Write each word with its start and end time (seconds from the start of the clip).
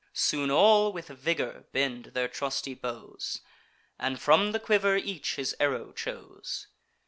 Soon 0.13 0.49
all 0.49 0.91
with 0.91 1.09
vigour 1.09 1.65
bend 1.73 2.05
their 2.05 2.27
trusty 2.27 2.73
bows, 2.73 3.41
And 3.99 4.19
from 4.19 4.51
the 4.51 4.59
quiver 4.59 4.95
each 4.97 5.35
his 5.35 5.55
arrow 5.59 5.91
chose. 5.91 6.65